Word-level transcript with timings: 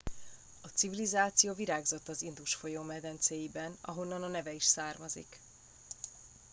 a 0.61 0.67
civilizáció 0.73 1.53
virágzott 1.53 2.07
az 2.07 2.21
indus 2.21 2.55
folyó 2.55 2.81
medencéiben 2.81 3.77
ahonnan 3.81 4.23
a 4.23 4.27
neve 4.27 4.53
is 4.53 4.63
származik 4.63 5.39